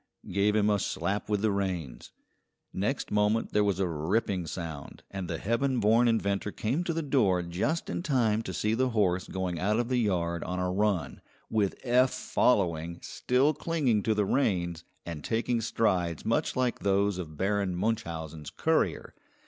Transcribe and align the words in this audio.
gave 0.31 0.55
him 0.55 0.67
a 0.67 0.79
slap 0.79 1.29
with 1.29 1.43
the 1.43 1.51
reins. 1.51 2.11
Next 2.73 3.11
moment 3.11 3.51
there 3.53 3.63
was 3.63 3.79
a 3.79 3.87
ripping 3.87 4.47
sound, 4.47 5.03
and 5.11 5.27
the 5.29 5.37
heaven 5.37 5.79
born 5.79 6.07
inventor 6.07 6.51
came 6.51 6.83
to 6.85 6.91
the 6.91 7.03
door 7.03 7.43
just 7.43 7.87
in 7.87 8.01
time 8.01 8.41
to 8.41 8.51
see 8.51 8.73
the 8.73 8.89
horse 8.89 9.27
going 9.27 9.59
out 9.59 9.79
of 9.79 9.89
the 9.89 9.99
yard 9.99 10.43
on 10.43 10.57
a 10.57 10.71
run, 10.71 11.21
with 11.51 11.79
Eph 11.83 12.09
following, 12.15 12.97
still 13.03 13.53
clinging 13.53 14.01
to 14.01 14.15
the 14.15 14.25
reins, 14.25 14.83
and 15.05 15.23
taking 15.23 15.61
strides 15.61 16.25
much 16.25 16.55
like 16.55 16.79
those 16.79 17.19
of 17.19 17.37
Baron 17.37 17.75
Munchausen's 17.75 18.49
courier. 18.49 19.13